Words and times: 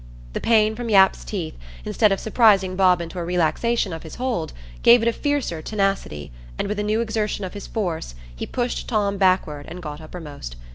The 0.33 0.41
pain 0.41 0.75
from 0.75 0.89
Yap's 0.89 1.23
teeth, 1.23 1.55
instead 1.85 2.11
of 2.11 2.19
surprising 2.19 2.75
Bob 2.75 3.01
into 3.01 3.19
a 3.19 3.23
relaxation 3.23 3.93
of 3.93 4.01
his 4.01 4.15
hold, 4.15 4.51
gave 4.81 5.03
it 5.03 5.07
a 5.07 5.13
fiercer 5.13 5.61
tenacity, 5.61 6.31
and 6.57 6.67
with 6.67 6.79
a 6.79 6.83
new 6.83 7.01
exertion 7.01 7.45
of 7.45 7.53
his 7.53 7.67
force 7.67 8.15
he 8.35 8.47
pushed 8.47 8.87
Tom 8.89 9.17
backward 9.19 9.67
and 9.69 9.79
got 9.79 10.01
uppermost. 10.01 10.55